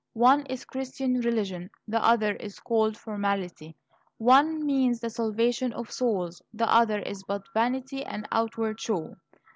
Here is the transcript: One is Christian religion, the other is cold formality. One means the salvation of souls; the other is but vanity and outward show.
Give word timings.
One 0.17 0.47
is 0.47 0.65
Christian 0.65 1.19
religion, 1.19 1.69
the 1.87 2.03
other 2.03 2.33
is 2.37 2.59
cold 2.59 2.97
formality. 2.97 3.75
One 4.17 4.65
means 4.65 4.99
the 4.99 5.11
salvation 5.11 5.73
of 5.73 5.91
souls; 5.91 6.41
the 6.51 6.65
other 6.67 6.97
is 7.01 7.23
but 7.23 7.45
vanity 7.53 8.03
and 8.03 8.27
outward 8.31 8.79
show. 8.79 9.17